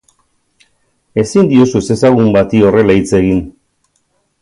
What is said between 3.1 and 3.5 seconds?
egin.